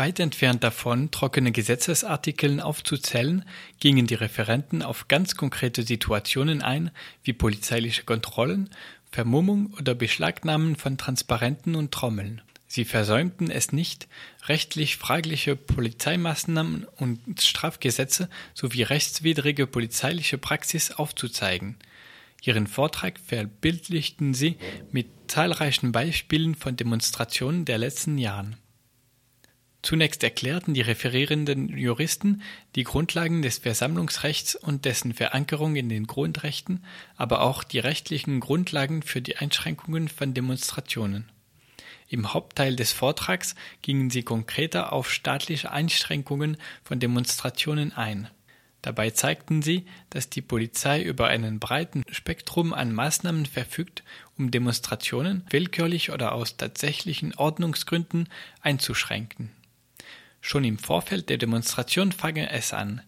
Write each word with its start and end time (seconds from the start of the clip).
Weit 0.00 0.18
entfernt 0.18 0.64
davon, 0.64 1.10
trockene 1.10 1.52
Gesetzesartikeln 1.52 2.60
aufzuzählen, 2.60 3.44
gingen 3.80 4.06
die 4.06 4.14
Referenten 4.14 4.80
auf 4.82 5.08
ganz 5.08 5.36
konkrete 5.36 5.82
Situationen 5.82 6.62
ein, 6.62 6.90
wie 7.22 7.34
polizeiliche 7.34 8.04
Kontrollen, 8.04 8.70
Vermummung 9.12 9.74
oder 9.78 9.94
Beschlagnahmen 9.94 10.76
von 10.76 10.96
Transparenten 10.96 11.74
und 11.74 11.92
Trommeln. 11.92 12.40
Sie 12.66 12.86
versäumten 12.86 13.50
es 13.50 13.72
nicht, 13.72 14.08
rechtlich 14.46 14.96
fragliche 14.96 15.54
Polizeimaßnahmen 15.54 16.86
und 16.96 17.42
Strafgesetze 17.42 18.30
sowie 18.54 18.84
rechtswidrige 18.84 19.66
polizeiliche 19.66 20.38
Praxis 20.38 20.92
aufzuzeigen. 20.92 21.76
Ihren 22.42 22.68
Vortrag 22.68 23.20
verbildlichten 23.20 24.32
sie 24.32 24.56
mit 24.92 25.08
zahlreichen 25.26 25.92
Beispielen 25.92 26.54
von 26.54 26.74
Demonstrationen 26.74 27.66
der 27.66 27.76
letzten 27.76 28.16
Jahren. 28.16 28.56
Zunächst 29.82 30.22
erklärten 30.22 30.74
die 30.74 30.82
referierenden 30.82 31.76
Juristen 31.76 32.42
die 32.74 32.84
Grundlagen 32.84 33.40
des 33.40 33.58
Versammlungsrechts 33.58 34.54
und 34.54 34.84
dessen 34.84 35.14
Verankerung 35.14 35.74
in 35.74 35.88
den 35.88 36.06
Grundrechten, 36.06 36.84
aber 37.16 37.40
auch 37.40 37.64
die 37.64 37.78
rechtlichen 37.78 38.40
Grundlagen 38.40 39.02
für 39.02 39.22
die 39.22 39.38
Einschränkungen 39.38 40.08
von 40.08 40.34
Demonstrationen. 40.34 41.30
Im 42.08 42.34
Hauptteil 42.34 42.76
des 42.76 42.92
Vortrags 42.92 43.54
gingen 43.80 44.10
sie 44.10 44.22
konkreter 44.22 44.92
auf 44.92 45.10
staatliche 45.10 45.70
Einschränkungen 45.70 46.58
von 46.84 47.00
Demonstrationen 47.00 47.92
ein. 47.92 48.28
Dabei 48.82 49.10
zeigten 49.10 49.62
sie, 49.62 49.86
dass 50.10 50.28
die 50.28 50.42
Polizei 50.42 51.02
über 51.02 51.28
einen 51.28 51.58
breiten 51.58 52.02
Spektrum 52.10 52.74
an 52.74 52.92
Maßnahmen 52.92 53.46
verfügt, 53.46 54.02
um 54.36 54.50
Demonstrationen 54.50 55.46
willkürlich 55.50 56.10
oder 56.10 56.32
aus 56.32 56.56
tatsächlichen 56.56 57.34
Ordnungsgründen 57.34 58.28
einzuschränken 58.60 59.50
Schon 60.40 60.64
im 60.64 60.78
Vorfeld 60.78 61.28
der 61.28 61.38
Demonstration 61.38 62.12
fange 62.12 62.50
es 62.50 62.72
an. 62.72 63.02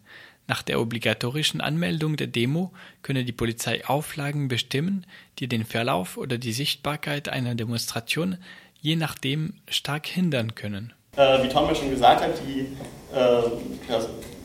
Nach 0.48 0.62
der 0.62 0.80
obligatorischen 0.80 1.60
Anmeldung 1.60 2.16
der 2.16 2.26
Demo 2.26 2.72
könne 3.02 3.24
die 3.24 3.32
Polizei 3.32 3.86
Auflagen 3.86 4.48
bestimmen, 4.48 5.06
die 5.38 5.48
den 5.48 5.64
Verlauf 5.64 6.16
oder 6.16 6.36
die 6.36 6.52
Sichtbarkeit 6.52 7.28
einer 7.28 7.54
Demonstration 7.54 8.38
je 8.82 8.96
nachdem 8.96 9.54
stark 9.68 10.06
hindern 10.06 10.54
können. 10.54 10.92
Äh, 11.16 11.42
wie 11.42 11.48
Tom 11.48 11.68
ja 11.68 11.74
schon 11.74 11.90
gesagt 11.90 12.20
hat, 12.22 12.32
die 12.46 12.66
äh, 13.14 13.94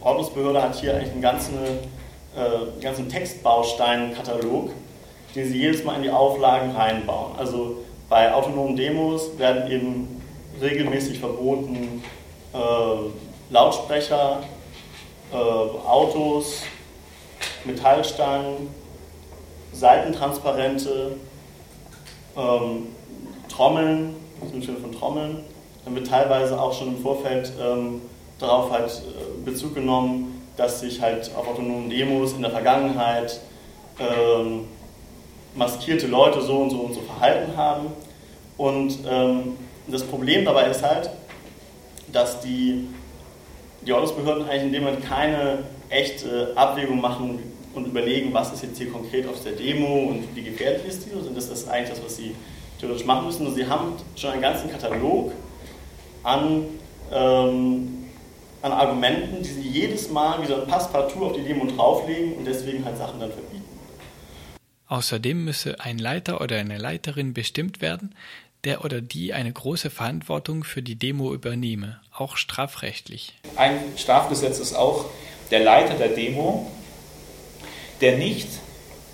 Ordnungsbehörde 0.01 0.61
hat 0.61 0.75
hier 0.75 0.95
eigentlich 0.95 1.11
einen 1.11 1.21
ganzen, 1.21 1.57
äh, 1.63 2.81
ganzen 2.81 3.09
Textbausteinkatalog, 3.09 4.71
den 5.35 5.47
sie 5.47 5.57
jedes 5.57 5.83
Mal 5.83 5.95
in 5.95 6.03
die 6.03 6.11
Auflagen 6.11 6.71
reinbauen. 6.71 7.37
Also 7.37 7.83
bei 8.09 8.31
autonomen 8.31 8.75
Demos 8.75 9.37
werden 9.37 9.69
eben 9.71 10.21
regelmäßig 10.61 11.19
verboten, 11.19 12.03
äh, 12.57 13.53
Lautsprecher, 13.53 14.41
äh, 15.31 15.35
Autos, 15.35 16.63
Metallstangen, 17.65 18.69
Seitentransparente, 19.73 21.17
ähm, 22.35 22.87
Trommeln, 23.49 24.15
sind 24.51 24.63
Schilder 24.65 24.81
von 24.81 24.91
Trommeln. 24.91 25.43
Dann 25.85 25.95
wird 25.95 26.07
teilweise 26.07 26.59
auch 26.59 26.73
schon 26.73 26.89
im 26.89 27.01
Vorfeld 27.01 27.51
ähm, 27.61 28.01
darauf 28.39 28.71
halt 28.71 28.89
äh, 28.89 29.45
Bezug 29.45 29.75
genommen, 29.75 30.41
dass 30.57 30.81
sich 30.81 31.01
halt 31.01 31.31
auf 31.35 31.47
autonomen 31.47 31.89
Demos 31.89 32.33
in 32.33 32.41
der 32.41 32.51
Vergangenheit 32.51 33.39
ähm, 33.99 34.67
maskierte 35.55 36.07
Leute 36.07 36.41
so 36.41 36.57
und 36.57 36.69
so 36.69 36.79
und 36.79 36.93
so 36.93 37.01
verhalten 37.01 37.55
haben. 37.55 37.87
Und 38.57 38.99
ähm, 39.07 39.57
das 39.87 40.03
Problem 40.03 40.45
dabei 40.45 40.65
ist 40.65 40.83
halt, 40.83 41.09
dass 42.11 42.41
die, 42.41 42.87
die 43.85 43.93
Ordnungsbehörden 43.93 44.43
eigentlich 44.43 44.63
in 44.63 44.73
dem 44.73 44.83
Moment 44.83 45.03
keine 45.03 45.59
echte 45.89 46.53
Abwägung 46.55 46.99
machen 47.01 47.39
und 47.73 47.87
überlegen, 47.87 48.33
was 48.33 48.51
ist 48.53 48.63
jetzt 48.63 48.77
hier 48.77 48.91
konkret 48.91 49.27
auf 49.27 49.41
der 49.43 49.53
Demo 49.53 50.09
und 50.09 50.35
wie 50.35 50.43
gefährlich 50.43 50.85
ist 50.85 51.05
die. 51.05 51.11
Und 51.11 51.35
das 51.35 51.49
ist 51.49 51.67
eigentlich 51.69 51.91
das, 51.91 52.03
was 52.03 52.17
sie 52.17 52.35
theoretisch 52.79 53.05
machen 53.05 53.25
müssen. 53.27 53.47
Und 53.47 53.55
sie 53.55 53.67
haben 53.67 53.93
schon 54.15 54.31
einen 54.31 54.41
ganzen 54.41 54.69
Katalog 54.69 55.31
an, 56.23 56.65
ähm, 57.11 58.05
an 58.61 58.71
Argumenten, 58.71 59.43
die 59.43 59.49
sie 59.49 59.67
jedes 59.67 60.09
Mal 60.09 60.41
wieder 60.41 60.57
Passepartout 60.59 61.23
auf 61.23 61.33
die 61.33 61.43
Demo 61.43 61.65
drauflegen 61.67 62.33
und 62.33 62.45
deswegen 62.45 62.83
halt 62.83 62.97
Sachen 62.97 63.19
dann 63.19 63.31
verbieten. 63.31 63.63
Außerdem 64.87 65.43
müsse 65.43 65.79
ein 65.81 65.99
Leiter 65.99 66.39
oder 66.39 66.57
eine 66.57 66.77
Leiterin 66.77 67.33
bestimmt 67.33 67.81
werden, 67.81 68.15
der 68.67 68.83
oder 68.83 68.99
die 68.99 69.33
eine 69.33 69.51
große 69.51 69.89
Verantwortung 69.89 70.65
für 70.65 70.81
die 70.81 70.95
Demo 70.95 71.33
übernehme, 71.33 72.01
auch 72.13 72.35
strafrechtlich. 72.35 73.33
Ein 73.55 73.79
Strafgesetz 73.95 74.59
ist 74.59 74.73
auch 74.73 75.05
der 75.51 75.61
Leiter 75.61 75.93
der 75.93 76.09
Demo, 76.09 76.69
der 78.01 78.17
nicht 78.17 78.49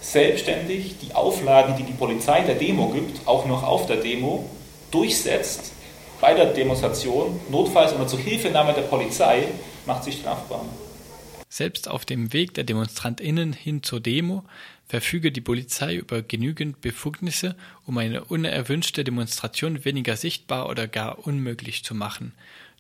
selbstständig 0.02 0.96
die 1.02 1.14
Auflagen, 1.14 1.76
die 1.78 1.84
die 1.84 1.94
Polizei 1.94 2.42
der 2.42 2.56
Demo 2.56 2.90
gibt, 2.90 3.28
auch 3.28 3.46
noch 3.46 3.62
auf 3.64 3.86
der 3.86 3.98
Demo 3.98 4.50
durchsetzt 4.90 5.72
bei 6.20 6.34
der 6.34 6.48
Demonstration, 6.54 7.40
notfalls 7.50 7.92
unter 7.92 8.08
Zuhilfenahme 8.08 8.74
der 8.74 8.84
Polizei, 8.84 9.44
macht 9.86 10.04
sich 10.04 10.16
strafbar. 10.16 10.66
Selbst 11.48 11.88
auf 11.88 12.06
dem 12.06 12.34
Weg 12.34 12.56
der 12.56 12.64
DemonstrantInnen 12.64 13.54
hin 13.54 13.84
zur 13.84 14.00
Demo 14.00 14.44
verfüge 14.88 15.32
die 15.32 15.42
Polizei 15.42 15.96
über 15.96 16.22
genügend 16.22 16.82
Befugnisse, 16.82 17.56
um 17.86 17.98
eine 17.98 18.26
unerwünschte 18.26 19.04
Demonstration 19.04 19.86
weniger 19.86 20.18
sichtbar 20.18 20.70
oder 20.70 20.88
gar 20.88 21.26
unmöglich 21.26 21.84
zu 21.84 21.96
machen. 21.96 22.34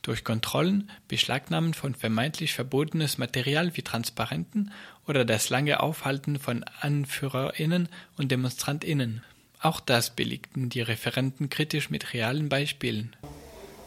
Durch 0.03 0.24
Kontrollen, 0.24 0.90
Beschlagnahmen 1.08 1.74
von 1.74 1.96
vermeintlich 1.96 2.53
verbotenes 2.53 3.18
Material 3.18 3.75
wie 3.78 3.84
Transparenten 3.84 4.72
oder 5.08 5.24
das 5.24 5.50
lange 5.50 5.80
Aufhalten 5.80 6.40
von 6.40 6.66
AnführerInnen 6.81 7.88
und 8.18 8.31
DemonstrantInnen. 8.31 9.24
Auch 9.62 9.80
das 9.80 10.09
belegten 10.09 10.68
die 10.68 10.81
Referenten 10.81 11.50
kritisch 11.50 11.90
mit 11.90 12.14
realen 12.14 12.50
Beispielen. 12.50 13.16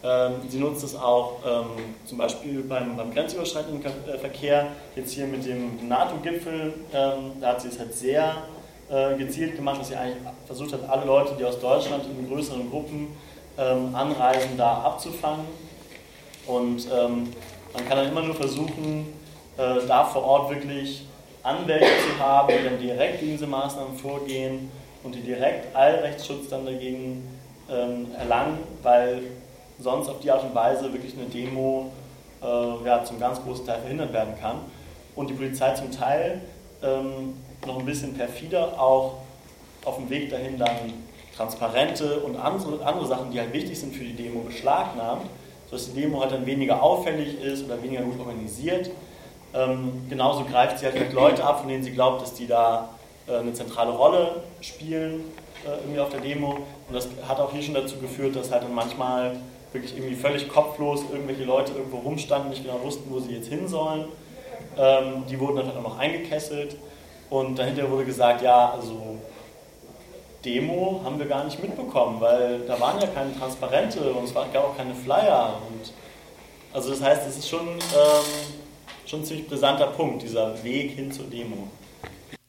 Ähm, 0.07 0.35
sie 0.49 0.59
nutzt 0.59 0.85
es 0.85 0.95
auch 0.95 1.39
ähm, 1.45 1.67
zum 2.05 2.19
Beispiel 2.19 2.63
beim, 2.63 2.97
beim 2.97 3.13
grenzüberschreitenden 3.13 3.83
äh, 3.85 4.19
Verkehr, 4.19 4.69
jetzt 4.95 5.13
hier 5.13 5.27
mit 5.27 5.45
dem 5.45 5.89
NATO-Gipfel, 5.89 6.75
ähm, 6.95 7.33
da 7.41 7.49
hat 7.49 7.61
sie 7.61 7.69
es 7.69 7.79
halt 7.79 7.93
sehr 7.93 8.37
äh, 8.89 9.17
gezielt 9.17 9.57
gemacht, 9.57 9.81
dass 9.81 9.89
sie 9.89 9.97
eigentlich 9.97 10.19
versucht 10.47 10.75
hat, 10.75 10.89
alle 10.89 11.07
Leute, 11.07 11.35
die 11.37 11.45
aus 11.45 11.59
Deutschland 11.59 12.05
in 12.05 12.29
größeren 12.29 12.71
Gruppen 12.71 13.09
anreisen, 13.59 14.59
da 14.59 14.83
abzufangen. 14.83 15.47
Und 16.47 16.87
man 16.91 17.89
kann 17.89 17.97
dann 17.97 18.09
immer 18.09 18.21
nur 18.21 18.35
versuchen, 18.35 19.07
äh, 19.57 19.87
da 19.89 20.05
vor 20.05 20.25
Ort 20.25 20.51
wirklich 20.51 21.07
Anwälte 21.43 21.87
zu 21.87 22.23
haben, 22.23 22.49
die 22.49 22.65
dann 22.69 22.79
direkt 22.79 23.21
gegen 23.21 23.33
diese 23.33 23.47
Maßnahmen 23.47 23.97
vorgehen 23.97 24.71
und 25.03 25.15
die 25.15 25.23
direkt 25.23 25.75
Allrechtsschutz 25.75 26.51
dann 26.51 26.67
dagegen 26.67 27.27
erlangen, 27.67 28.59
weil 28.83 29.23
sonst 29.79 30.09
auf 30.09 30.21
die 30.21 30.31
Art 30.31 30.43
und 30.43 30.55
Weise 30.55 30.93
wirklich 30.93 31.15
eine 31.15 31.27
Demo 31.27 31.91
äh, 32.43 32.87
ja, 32.87 33.05
zum 33.05 33.19
ganz 33.19 33.43
großen 33.43 33.67
Teil 33.67 33.81
verhindert 33.81 34.13
werden 34.13 34.35
kann. 34.41 34.59
Und 35.15 35.31
die 35.31 35.35
Polizei 35.35 35.73
zum 35.75 35.91
Teil 35.91 36.41
ähm, 36.83 37.35
noch 37.67 37.79
ein 37.79 37.87
bisschen 37.87 38.15
perfider 38.15 38.81
auch 38.81 39.15
auf 39.85 39.97
dem 39.97 40.11
Weg 40.11 40.31
dahin 40.31 40.59
dann 40.59 40.77
Transparente 41.37 42.21
und 42.21 42.37
andere, 42.37 42.85
andere 42.85 43.07
Sachen, 43.07 43.31
die 43.31 43.39
halt 43.39 43.53
wichtig 43.53 43.79
sind 43.79 43.95
für 43.95 44.05
die 44.05 44.15
Demo, 44.15 44.41
beschlagnahmt, 44.41 45.27
sodass 45.67 45.93
die 45.93 46.01
Demo 46.01 46.21
halt 46.21 46.33
dann 46.33 46.47
weniger 46.47 46.83
auffällig 46.83 47.41
ist 47.43 47.65
oder 47.65 47.83
weniger 47.83 48.03
gut 48.03 48.19
organisiert. 48.19 48.91
Ähm, 49.55 50.07
genauso 50.09 50.45
greift 50.45 50.79
sie 50.79 50.87
halt, 50.87 50.99
halt 50.99 51.13
Leute 51.13 51.45
ab, 51.45 51.61
von 51.61 51.69
denen 51.69 51.83
sie 51.83 51.93
glaubt, 51.93 52.23
dass 52.23 52.35
die 52.35 52.47
da 52.47 52.91
äh, 53.27 53.37
eine 53.37 53.53
zentrale 53.53 53.93
Rolle 53.93 54.43
spielen 54.61 55.25
äh, 55.65 55.81
irgendwie 55.83 56.01
auf 56.01 56.11
der 56.11 56.21
Demo. 56.21 56.53
Und 56.89 56.95
das 56.95 57.09
hat 57.27 57.39
auch 57.39 57.53
hier 57.53 57.63
schon 57.63 57.75
dazu 57.75 57.97
geführt, 57.99 58.37
dass 58.37 58.51
halt 58.51 58.65
dann 58.65 58.75
manchmal 58.75 59.37
wirklich 59.77 59.97
irgendwie 59.97 60.17
völlig 60.17 60.49
kopflos 60.49 61.03
irgendwelche 61.11 61.45
Leute 61.45 61.73
irgendwo 61.73 61.99
rumstanden, 61.99 62.51
nicht 62.51 62.65
genau 62.65 62.81
wussten, 62.83 63.11
wo 63.11 63.21
sie 63.21 63.35
jetzt 63.35 63.49
hin 63.49 63.69
sollen. 63.69 64.07
Ähm, 64.77 65.25
die 65.31 65.39
wurden 65.39 65.57
dann 65.57 65.67
halt 65.67 65.77
auch 65.77 65.83
noch 65.83 65.99
eingekesselt 65.99 66.77
und 67.31 67.59
dahinter 67.59 67.91
wurde 67.91 68.05
gesagt, 68.05 68.43
ja, 68.43 68.73
also 68.73 69.17
Demo 70.45 71.01
haben 71.05 71.19
wir 71.19 71.27
gar 71.27 71.45
nicht 71.45 71.61
mitbekommen, 71.61 72.21
weil 72.21 72.61
da 72.61 72.79
waren 72.79 73.01
ja 73.01 73.09
keine 73.09 73.37
Transparente 73.37 74.13
und 74.13 74.25
es 74.25 74.35
gab 74.35 74.57
auch 74.57 74.77
keine 74.77 74.95
Flyer. 74.95 75.61
Und 75.69 75.93
also 76.73 76.91
das 76.91 77.03
heißt, 77.03 77.27
es 77.29 77.39
ist 77.39 77.49
schon, 77.49 77.67
ähm, 77.69 78.55
schon 79.07 79.21
ein 79.21 79.25
ziemlich 79.25 79.49
brisanter 79.49 79.89
Punkt, 79.89 80.23
dieser 80.23 80.63
Weg 80.63 80.93
hin 80.93 81.11
zur 81.11 81.27
Demo. 81.27 81.69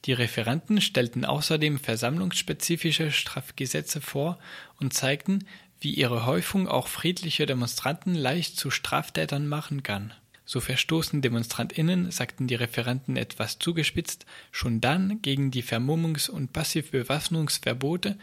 Die 0.06 0.14
Referenten 0.14 0.80
stellten 0.80 1.26
außerdem 1.26 1.80
versammlungsspezifische 1.80 3.12
Strafgesetze 3.12 4.00
vor 4.00 4.38
und 4.80 4.94
zeigten, 4.94 5.46
wie 5.80 5.94
ihre 5.94 6.26
Häufung 6.26 6.68
auch 6.68 6.88
friedliche 6.88 7.46
Demonstranten 7.46 8.16
leicht 8.16 8.58
zu 8.58 8.72
Straftätern 8.72 9.48
machen 9.48 9.84
kann. 9.84 10.14
So 10.46 10.62
verstoßen 10.62 11.22
DemonstrantInnen, 11.22 12.10
sagten 12.10 12.48
die 12.48 12.56
Referenten 12.56 13.18
etwas 13.18 13.60
zugespitzt, 13.60 14.26
schon 14.52 14.80
dann 14.80 15.22
gegen 15.22 15.52
die 15.52 15.64
Vermummungs- 15.64 16.30
und 16.30 16.54
Passivbewaffnungsverbote, 16.54 18.18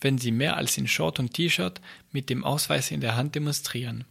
wenn 0.00 0.16
sie 0.16 0.32
mehr 0.32 0.56
als 0.56 0.78
in 0.78 0.88
Short 0.88 1.18
und 1.18 1.34
T-Shirt 1.34 1.80
mit 2.12 2.30
dem 2.30 2.44
Ausweis 2.44 2.90
in 2.90 3.02
der 3.02 3.16
Hand 3.16 3.34
demonstrieren. 3.34 4.04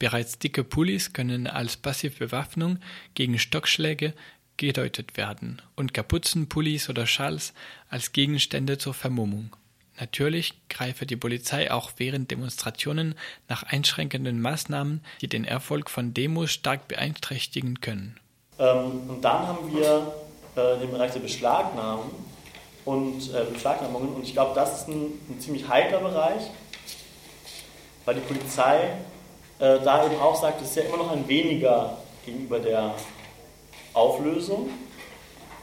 Bereits 0.00 0.38
dicke 0.40 0.64
Pullis 0.64 1.12
können 1.12 1.46
als 1.46 1.76
Passivbewaffnung 1.76 2.80
gegen 3.14 3.38
Stockschläge 3.38 4.12
gedeutet 4.56 5.16
werden 5.16 5.62
und 5.76 5.94
Kapuzenpullis 5.94 6.88
oder 6.88 7.06
Schals 7.06 7.54
als 7.88 8.12
Gegenstände 8.12 8.76
zur 8.78 8.94
Vermummung. 8.94 9.56
Natürlich 9.98 10.54
greife 10.68 11.06
die 11.06 11.16
Polizei 11.16 11.70
auch 11.70 11.92
während 11.98 12.30
Demonstrationen 12.30 13.14
nach 13.48 13.62
einschränkenden 13.62 14.40
Maßnahmen, 14.40 15.04
die 15.20 15.28
den 15.28 15.44
Erfolg 15.44 15.88
von 15.88 16.12
Demos 16.14 16.50
stark 16.50 16.88
beeinträchtigen 16.88 17.80
können. 17.80 18.18
Ähm, 18.58 19.08
und 19.08 19.22
dann 19.22 19.46
haben 19.46 19.72
wir 19.72 20.14
äh, 20.56 20.80
den 20.80 20.90
Bereich 20.90 21.12
der 21.12 21.20
Beschlagnahmen 21.20 22.10
und 22.84 23.32
äh, 23.32 23.44
Beschlagnahmungen. 23.52 24.14
Und 24.14 24.24
ich 24.24 24.32
glaube, 24.32 24.52
das 24.54 24.80
ist 24.80 24.88
ein, 24.88 25.06
ein, 25.28 25.40
ziemlich 25.40 25.68
heikler 25.68 26.00
Bereich, 26.00 26.42
weil 28.04 28.16
die 28.16 28.20
Polizei 28.20 28.90
äh, 29.58 29.80
da 29.80 30.06
eben 30.06 30.20
auch 30.20 30.40
sagt, 30.40 30.60
es 30.60 30.70
ist 30.70 30.76
ja 30.76 30.82
immer 30.84 30.98
noch 30.98 31.10
ein 31.10 31.26
weniger 31.28 31.98
gegenüber 32.24 32.58
der 32.58 32.94
Auflösung. 33.92 34.70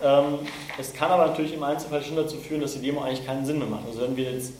Ähm, 0.04 0.40
es 0.80 0.94
kann 0.94 1.12
aber 1.12 1.28
natürlich 1.28 1.54
im 1.54 1.64
Einzelfall 1.64 2.02
schon 2.02 2.16
dazu 2.16 2.38
führen, 2.38 2.62
dass 2.62 2.74
die 2.74 2.82
Demo 2.82 3.02
eigentlich 3.02 3.26
keinen 3.26 3.46
Sinn 3.46 3.60
mehr 3.60 3.68
macht. 3.68 3.86
Also 3.88 4.02
wenn 4.02 4.16
wir 4.16 4.32
jetzt 4.32 4.54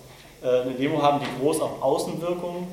äh, 0.44 0.62
eine 0.62 0.74
Demo 0.74 1.02
haben, 1.02 1.20
die 1.20 1.42
groß 1.42 1.62
auf 1.62 1.82
Außenwirkung 1.82 2.68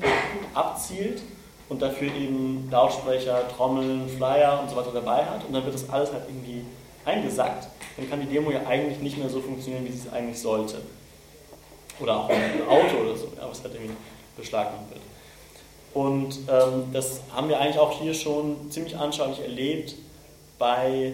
abzielt 0.53 1.21
und 1.69 1.81
dafür 1.81 2.07
eben 2.13 2.67
Lautsprecher, 2.71 3.47
Trommeln, 3.55 4.07
Flyer 4.09 4.59
und 4.61 4.69
so 4.69 4.75
weiter 4.75 4.91
dabei 4.93 5.25
hat 5.25 5.45
und 5.45 5.53
dann 5.53 5.63
wird 5.63 5.73
das 5.73 5.89
alles 5.89 6.11
halt 6.11 6.23
irgendwie 6.27 6.63
eingesackt, 7.05 7.67
dann 7.97 8.09
kann 8.09 8.21
die 8.21 8.27
Demo 8.27 8.51
ja 8.51 8.65
eigentlich 8.67 8.99
nicht 8.99 9.17
mehr 9.17 9.29
so 9.29 9.39
funktionieren, 9.39 9.85
wie 9.85 9.91
sie 9.91 10.07
es 10.07 10.13
eigentlich 10.13 10.39
sollte. 10.39 10.81
Oder 11.99 12.17
auch 12.17 12.29
ein 12.29 12.61
Auto 12.67 12.97
oder 13.03 13.15
so, 13.15 13.27
was 13.41 13.63
halt 13.63 13.73
irgendwie 13.73 13.95
beschlagnahmt 14.37 14.89
wird. 14.89 15.01
Und 15.93 16.37
ähm, 16.47 16.93
das 16.93 17.21
haben 17.33 17.49
wir 17.49 17.59
eigentlich 17.59 17.79
auch 17.79 17.99
hier 17.99 18.13
schon 18.13 18.69
ziemlich 18.69 18.95
anschaulich 18.95 19.41
erlebt 19.41 19.95
bei 20.57 21.13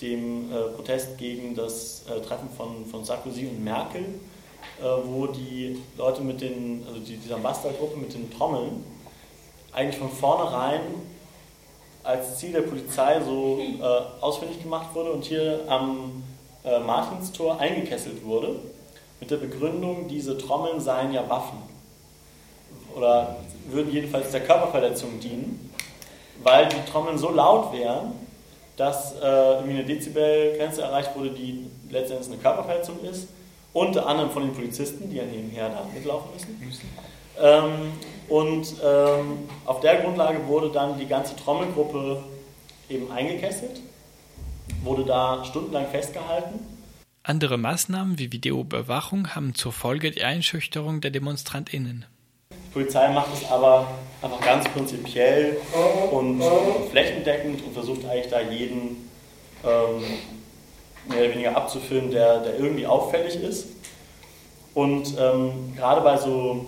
dem 0.00 0.52
äh, 0.52 0.60
Protest 0.74 1.18
gegen 1.18 1.54
das 1.54 2.04
äh, 2.08 2.20
Treffen 2.20 2.48
von, 2.56 2.84
von 2.86 3.04
Sarkozy 3.04 3.46
und 3.46 3.62
Merkel, 3.64 4.02
äh, 4.02 4.84
wo 5.04 5.26
die 5.26 5.80
Leute 5.96 6.22
mit 6.22 6.40
den, 6.40 6.84
also 6.86 7.00
die, 7.00 7.16
dieser 7.16 7.38
Bastelgruppe 7.38 7.98
mit 7.98 8.12
den 8.12 8.30
Trommeln, 8.30 8.84
eigentlich 9.72 9.98
von 9.98 10.10
vornherein 10.10 10.80
als 12.02 12.38
Ziel 12.38 12.52
der 12.52 12.62
Polizei 12.62 13.20
so 13.20 13.58
äh, 13.58 14.22
ausfindig 14.22 14.62
gemacht 14.62 14.94
wurde 14.94 15.12
und 15.12 15.24
hier 15.24 15.64
am 15.68 16.22
äh, 16.64 16.78
Martinstor 16.78 17.58
eingekesselt 17.58 18.24
wurde, 18.24 18.56
mit 19.18 19.30
der 19.30 19.36
Begründung, 19.36 20.08
diese 20.08 20.36
Trommeln 20.38 20.80
seien 20.80 21.12
ja 21.12 21.28
Waffen. 21.28 21.58
Oder 22.94 23.36
würden 23.68 23.92
jedenfalls 23.92 24.30
der 24.30 24.44
Körperverletzung 24.44 25.18
dienen, 25.20 25.70
weil 26.42 26.68
die 26.68 26.90
Trommeln 26.90 27.18
so 27.18 27.30
laut 27.30 27.72
wären, 27.72 28.12
dass 28.76 29.14
äh, 29.20 29.24
eine 29.24 29.84
Dezibelgrenze 29.84 30.82
erreicht 30.82 31.16
wurde, 31.16 31.30
die 31.30 31.66
letztendlich 31.90 32.30
eine 32.32 32.40
Körperverletzung 32.40 33.02
ist, 33.04 33.28
unter 33.72 34.06
anderem 34.06 34.30
von 34.30 34.42
den 34.42 34.52
Polizisten, 34.52 35.10
die 35.10 35.16
ja 35.16 35.24
nebenher 35.24 35.68
da 35.68 35.86
mitlaufen 35.92 36.30
müssen. 36.34 36.88
Ähm, 37.40 37.92
und 38.28 38.74
ähm, 38.84 39.48
auf 39.64 39.80
der 39.80 40.02
Grundlage 40.02 40.46
wurde 40.46 40.70
dann 40.70 40.98
die 40.98 41.06
ganze 41.06 41.36
Trommelgruppe 41.36 42.22
eben 42.88 43.10
eingekesselt, 43.10 43.80
wurde 44.82 45.04
da 45.04 45.44
stundenlang 45.44 45.86
festgehalten. 45.88 46.60
Andere 47.22 47.58
Maßnahmen 47.58 48.18
wie 48.18 48.32
Videoüberwachung 48.32 49.34
haben 49.34 49.54
zur 49.54 49.72
Folge 49.72 50.10
die 50.10 50.22
Einschüchterung 50.22 51.00
der 51.00 51.10
DemonstrantInnen. 51.10 52.06
Polizei 52.76 53.08
macht 53.08 53.28
es 53.32 53.50
aber 53.50 53.86
einfach 54.20 54.40
ganz 54.42 54.68
prinzipiell 54.68 55.56
und 56.10 56.42
flächendeckend 56.90 57.64
und 57.64 57.72
versucht 57.72 58.04
eigentlich 58.04 58.28
da 58.28 58.42
jeden 58.42 59.08
ähm, 59.64 60.02
mehr 61.08 61.20
oder 61.20 61.30
weniger 61.30 61.56
abzufilmen, 61.56 62.10
der, 62.10 62.40
der 62.40 62.58
irgendwie 62.58 62.86
auffällig 62.86 63.36
ist. 63.36 63.68
Und 64.74 65.14
ähm, 65.18 65.72
gerade 65.74 66.02
bei 66.02 66.18
so 66.18 66.66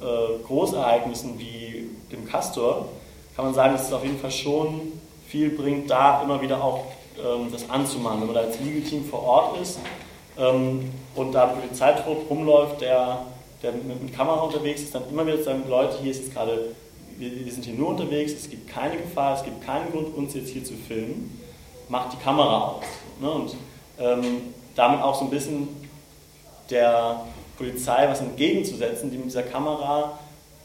äh, 0.00 0.42
Großereignissen 0.44 1.38
wie 1.38 1.88
dem 2.10 2.26
Castor 2.26 2.88
kann 3.36 3.44
man 3.44 3.54
sagen, 3.54 3.74
dass 3.74 3.86
es 3.86 3.92
auf 3.92 4.02
jeden 4.02 4.18
Fall 4.18 4.32
schon 4.32 4.80
viel 5.28 5.50
bringt, 5.50 5.88
da 5.88 6.20
immer 6.24 6.42
wieder 6.42 6.64
auch 6.64 6.80
ähm, 7.16 7.52
das 7.52 7.70
anzumahnen. 7.70 8.22
Wenn 8.22 8.26
man 8.26 8.34
da 8.34 8.40
als 8.40 8.58
Legal-Team 8.58 9.04
vor 9.04 9.22
Ort 9.22 9.60
ist 9.60 9.78
ähm, 10.36 10.90
und 11.14 11.30
da 11.30 11.46
Polizeitrupp 11.46 12.28
rumläuft, 12.28 12.80
der, 12.80 13.20
der 13.64 13.72
mit, 13.72 14.14
Kamera 14.14 14.40
unterwegs 14.42 14.82
ist, 14.82 14.94
dann 14.94 15.08
immer 15.08 15.26
wieder 15.26 15.42
sagen, 15.42 15.64
Leute, 15.68 15.98
hier 16.00 16.10
ist 16.10 16.24
jetzt 16.24 16.34
gerade, 16.34 16.74
wir, 17.18 17.44
wir 17.44 17.52
sind 17.52 17.64
hier 17.64 17.74
nur 17.74 17.88
unterwegs, 17.88 18.32
es 18.32 18.50
gibt 18.50 18.68
keine 18.68 18.96
Gefahr, 18.96 19.36
es 19.36 19.42
gibt 19.42 19.64
keinen 19.64 19.90
Grund, 19.90 20.14
uns 20.14 20.34
jetzt 20.34 20.50
hier 20.50 20.62
zu 20.62 20.74
filmen, 20.74 21.40
macht 21.88 22.12
die 22.12 22.22
Kamera 22.22 22.68
aus. 22.68 22.84
Ne? 23.20 23.30
Und 23.30 23.56
ähm, 23.98 24.54
damit 24.74 25.00
auch 25.00 25.14
so 25.14 25.24
ein 25.24 25.30
bisschen 25.30 25.68
der 26.70 27.24
Polizei 27.56 28.06
was 28.08 28.20
entgegenzusetzen, 28.20 29.10
die 29.10 29.16
mit 29.16 29.26
dieser 29.26 29.42
Kamera 29.42 30.18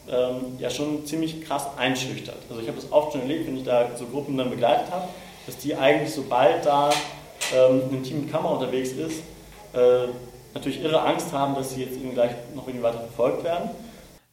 ähm, 0.08 0.56
ja 0.58 0.68
schon 0.70 1.06
ziemlich 1.06 1.42
krass 1.44 1.66
einschüchtert. 1.76 2.38
Also 2.48 2.60
ich 2.60 2.68
habe 2.68 2.80
das 2.80 2.90
oft 2.92 3.12
schon 3.12 3.22
erlebt, 3.22 3.46
wenn 3.46 3.56
ich 3.56 3.64
da 3.64 3.88
so 3.96 4.06
Gruppen 4.06 4.36
dann 4.36 4.50
begleitet 4.50 4.90
habe, 4.90 5.08
dass 5.46 5.56
die 5.58 5.74
eigentlich, 5.74 6.12
sobald 6.12 6.66
da 6.66 6.90
ähm, 7.54 7.82
ein 7.92 8.02
Team 8.02 8.22
mit 8.22 8.32
Kamera 8.32 8.54
unterwegs 8.54 8.90
ist, 8.90 9.22
äh, 9.72 10.08
natürlich 10.54 10.82
irre 10.82 11.02
Angst 11.02 11.32
haben, 11.32 11.54
dass 11.54 11.74
sie 11.74 11.82
jetzt 11.82 11.96
irgendwie 11.96 12.14
gleich 12.14 12.32
noch 12.54 12.66
irgendwie 12.66 12.84
weiter 12.84 13.00
verfolgt 13.00 13.44
werden. 13.44 13.70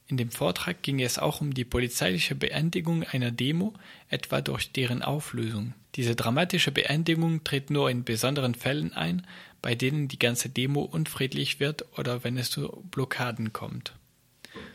In 0.09 0.15
dem 0.15 0.31
Vortrag 0.31 0.81
ging 0.83 1.01
es 1.01 1.19
auch 1.19 1.41
um 1.41 1.53
die 1.53 1.65
polizeiliche 1.65 2.33
Beendigung 2.33 3.03
einer 3.03 3.31
Demo, 3.31 3.73
etwa 4.09 4.39
durch 4.39 4.71
deren 4.71 5.01
Auflösung. 5.01 5.73
Diese 5.95 6.15
dramatische 6.15 6.71
Beendigung 6.71 7.43
tritt 7.43 7.69
nur 7.69 7.89
in 7.89 8.05
besonderen 8.05 8.55
Fällen 8.55 8.93
ein, 8.93 9.27
bei 9.61 9.75
denen 9.75 10.07
die 10.07 10.19
ganze 10.19 10.47
Demo 10.47 10.81
unfriedlich 10.81 11.59
wird 11.59 11.85
oder 11.97 12.23
wenn 12.23 12.37
es 12.37 12.49
zu 12.49 12.83
Blockaden 12.89 13.51
kommt. 13.51 13.93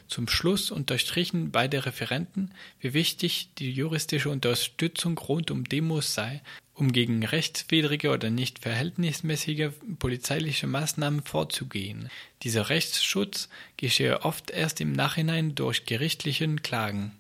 Zum 0.06 0.28
Schluss 0.28 0.70
unterstrichen 0.70 1.50
beide 1.50 1.86
Referenten, 1.86 2.50
wie 2.80 2.92
wichtig 2.92 3.48
die 3.58 3.72
juristische 3.72 4.28
Unterstützung 4.28 5.16
rund 5.16 5.50
um 5.50 5.64
Demos 5.64 6.12
sei, 6.12 6.42
um 6.82 6.90
gegen 6.90 7.25
rechtswidrige 7.25 8.11
oder 8.11 8.29
nicht 8.29 8.58
verhältnismäßige 8.58 9.70
polizeiliche 10.00 10.67
Maßnahmen 10.67 11.23
vorzugehen. 11.23 12.08
Dieser 12.43 12.70
Rechtsschutz 12.70 13.49
geschehe 13.76 14.23
oft 14.23 14.50
erst 14.50 14.81
im 14.81 14.90
Nachhinein 14.90 15.55
durch 15.55 15.87
gerichtlichen 15.87 16.62
Klagen. 16.62 17.12